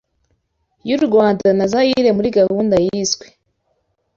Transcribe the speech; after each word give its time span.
y’u 0.89 0.99
Rwanda 1.05 1.47
na 1.57 1.65
Zaire 1.71 2.09
muri 2.17 2.29
gahunda 2.37 2.75
yiswe 2.85 3.25